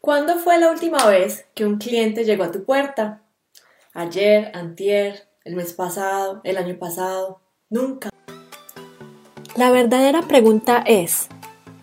[0.00, 3.22] ¿Cuándo fue la última vez que un cliente llegó a tu puerta?
[3.92, 8.10] Ayer, antier, el mes pasado, el año pasado, nunca.
[9.56, 11.28] La verdadera pregunta es,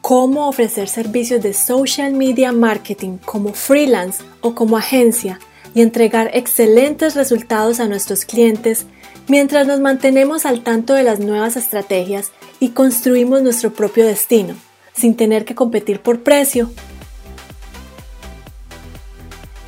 [0.02, 5.40] ¿cómo ofrecer servicios de social media marketing como freelance o como agencia
[5.74, 8.86] y entregar excelentes resultados a nuestros clientes
[9.28, 14.56] mientras nos mantenemos al tanto de las nuevas estrategias y construimos nuestro propio destino,
[14.94, 16.70] sin tener que competir por precio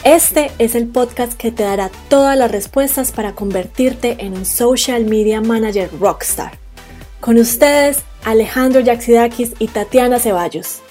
[0.06, 5.04] este es el podcast que te dará todas las respuestas para convertirte en un social
[5.04, 6.60] media manager rockstar.
[7.20, 10.84] Con ustedes, Alejandro Yaxidakis y Tatiana Ceballos.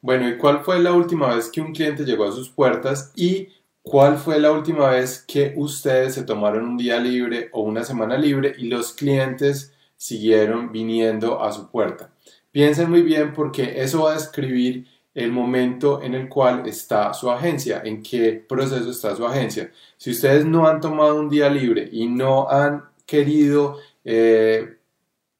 [0.00, 3.50] Bueno, ¿y cuál fue la última vez que un cliente llegó a sus puertas y
[3.80, 8.18] cuál fue la última vez que ustedes se tomaron un día libre o una semana
[8.18, 12.10] libre y los clientes siguieron viniendo a su puerta?
[12.50, 17.30] Piensen muy bien porque eso va a describir el momento en el cual está su
[17.30, 19.70] agencia, en qué proceso está su agencia.
[19.96, 24.76] Si ustedes no han tomado un día libre y no han querido eh,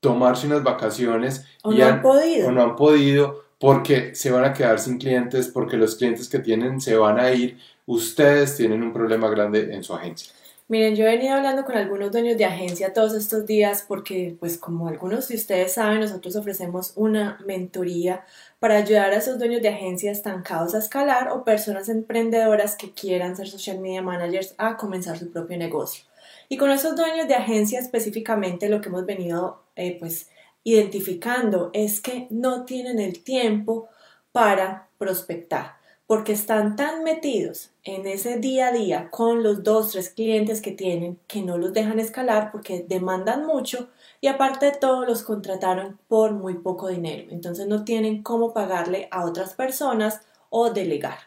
[0.01, 2.49] tomarse unas vacaciones o no han, podido.
[2.49, 6.39] o no han podido porque se van a quedar sin clientes, porque los clientes que
[6.39, 10.33] tienen se van a ir, ustedes tienen un problema grande en su agencia.
[10.71, 14.57] Miren, yo he venido hablando con algunos dueños de agencia todos estos días porque, pues
[14.57, 18.25] como algunos de ustedes saben, nosotros ofrecemos una mentoría
[18.61, 23.35] para ayudar a esos dueños de agencia estancados a escalar o personas emprendedoras que quieran
[23.35, 26.05] ser social media managers a comenzar su propio negocio.
[26.49, 30.31] Y con esos dueños de agencia específicamente lo que hemos venido eh, pues
[30.63, 33.89] identificando es que no tienen el tiempo
[34.31, 35.80] para prospectar
[36.11, 40.73] porque están tan metidos en ese día a día con los dos, tres clientes que
[40.73, 46.01] tienen que no los dejan escalar porque demandan mucho y aparte de todo los contrataron
[46.09, 47.29] por muy poco dinero.
[47.31, 51.19] Entonces no tienen cómo pagarle a otras personas o delegar.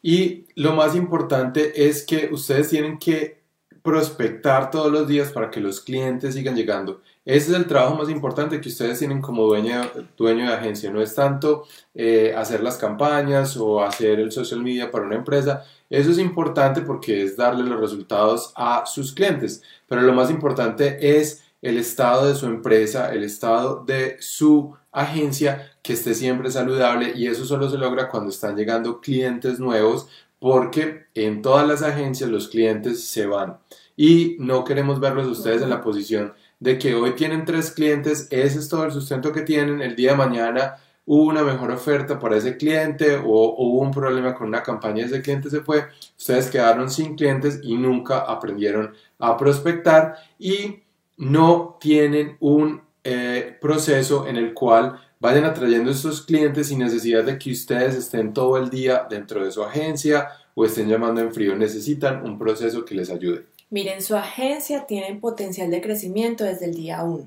[0.00, 3.43] Y lo más importante es que ustedes tienen que
[3.84, 7.02] prospectar todos los días para que los clientes sigan llegando.
[7.22, 9.82] Ese es el trabajo más importante que ustedes tienen como dueño,
[10.16, 10.90] dueño de agencia.
[10.90, 15.66] No es tanto eh, hacer las campañas o hacer el social media para una empresa.
[15.90, 19.62] Eso es importante porque es darle los resultados a sus clientes.
[19.86, 25.72] Pero lo más importante es el estado de su empresa, el estado de su agencia
[25.82, 30.08] que esté siempre saludable y eso solo se logra cuando están llegando clientes nuevos
[30.44, 33.56] porque en todas las agencias los clientes se van.
[33.96, 38.58] Y no queremos verlos ustedes en la posición de que hoy tienen tres clientes, ese
[38.58, 42.36] es todo el sustento que tienen, el día de mañana hubo una mejor oferta para
[42.36, 45.86] ese cliente o, hubo un problema con una campaña, ese cliente se fue,
[46.18, 50.82] ustedes quedaron sin clientes y nunca aprendieron a prospectar y
[51.16, 57.38] no tienen un eh, proceso en el cual vayan atrayendo estos clientes sin necesidad de
[57.38, 61.56] que ustedes estén todo el día dentro de su agencia o estén llamando en frío,
[61.56, 63.46] necesitan un proceso que les ayude.
[63.70, 67.26] Miren, su agencia tiene potencial de crecimiento desde el día 1,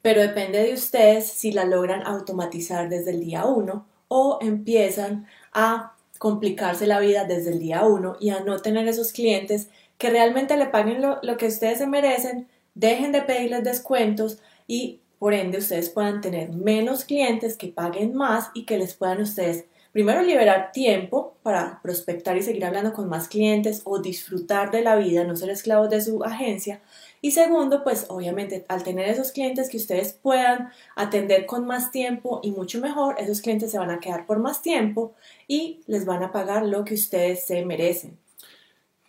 [0.00, 5.96] pero depende de ustedes si la logran automatizar desde el día 1 o empiezan a
[6.18, 10.56] complicarse la vida desde el día 1 y a no tener esos clientes que realmente
[10.56, 12.46] le paguen lo, lo que ustedes se merecen,
[12.76, 18.50] dejen de pedirles descuentos y por ende ustedes puedan tener menos clientes que paguen más
[18.52, 23.28] y que les puedan ustedes primero liberar tiempo para prospectar y seguir hablando con más
[23.28, 26.82] clientes o disfrutar de la vida, no ser esclavos de su agencia.
[27.22, 32.40] Y segundo, pues obviamente al tener esos clientes que ustedes puedan atender con más tiempo
[32.42, 35.14] y mucho mejor, esos clientes se van a quedar por más tiempo
[35.48, 38.18] y les van a pagar lo que ustedes se merecen.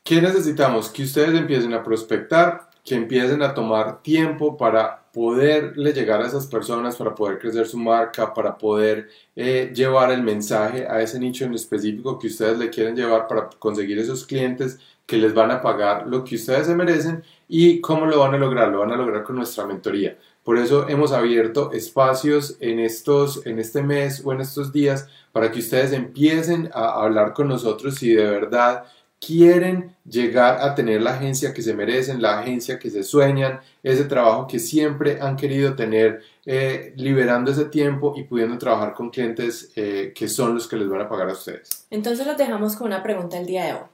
[0.02, 0.88] ¿Qué necesitamos?
[0.88, 6.46] Que ustedes empiecen a prospectar, que empiecen a tomar tiempo para poderle llegar a esas
[6.46, 11.46] personas, para poder crecer su marca, para poder eh, llevar el mensaje a ese nicho
[11.46, 15.62] en específico que ustedes le quieren llevar para conseguir esos clientes que les van a
[15.62, 18.98] pagar lo que ustedes se merecen y cómo lo van a lograr, lo van a
[18.98, 20.18] lograr con nuestra mentoría.
[20.44, 25.50] Por eso hemos abierto espacios en, estos, en este mes o en estos días para
[25.50, 28.84] que ustedes empiecen a hablar con nosotros si de verdad
[29.20, 34.06] quieren llegar a tener la agencia que se merecen, la agencia que se sueñan, ese
[34.06, 39.72] trabajo que siempre han querido tener, eh, liberando ese tiempo y pudiendo trabajar con clientes
[39.76, 41.86] eh, que son los que les van a pagar a ustedes.
[41.90, 43.88] Entonces los dejamos con una pregunta el día de hoy.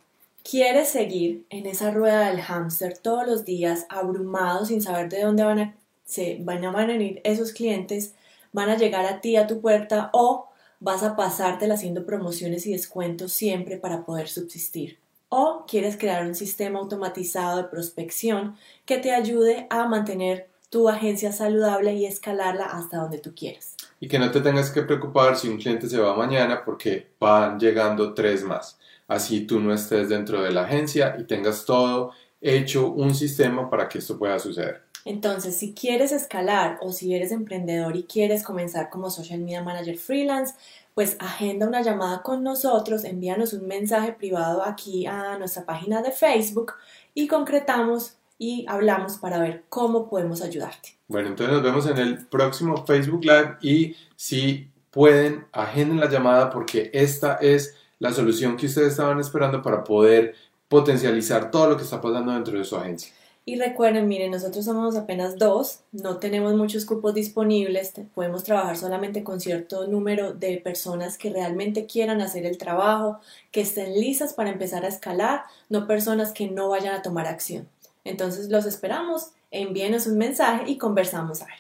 [0.44, 5.44] ¿Quieres seguir en esa rueda del hámster todos los días abrumado sin saber de dónde
[5.44, 8.16] van a, se, van a venir esos clientes?
[8.52, 12.72] ¿Van a llegar a ti, a tu puerta o vas a pasártela haciendo promociones y
[12.72, 15.01] descuentos siempre para poder subsistir?
[15.34, 21.32] O quieres crear un sistema automatizado de prospección que te ayude a mantener tu agencia
[21.32, 23.78] saludable y escalarla hasta donde tú quieras.
[24.02, 27.58] Y que no te tengas que preocupar si un cliente se va mañana porque van
[27.60, 28.78] llegando tres más.
[29.08, 32.12] Así tú no estés dentro de la agencia y tengas todo
[32.42, 34.84] hecho un sistema para que esto pueda suceder.
[35.06, 39.98] Entonces, si quieres escalar o si eres emprendedor y quieres comenzar como social media manager
[39.98, 40.54] freelance,
[40.94, 46.12] pues agenda una llamada con nosotros, envíanos un mensaje privado aquí a nuestra página de
[46.12, 46.74] Facebook
[47.14, 50.98] y concretamos y hablamos para ver cómo podemos ayudarte.
[51.08, 56.50] Bueno, entonces nos vemos en el próximo Facebook Live y si pueden, agenden la llamada
[56.50, 60.36] porque esta es la solución que ustedes estaban esperando para poder
[60.68, 63.14] potencializar todo lo que está pasando dentro de su agencia.
[63.52, 69.26] Y recuerden, miren, nosotros somos apenas dos, no tenemos muchos cupos disponibles, podemos trabajar solamente
[69.26, 73.20] con cierto número de personas que realmente quieran hacer el trabajo,
[73.52, 77.68] que estén listas para empezar a escalar, no personas que no vayan a tomar acción.
[78.06, 81.56] Entonces los esperamos, envíenos un mensaje y conversamos a ver.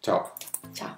[0.00, 0.24] Chao.
[0.72, 0.96] Chao.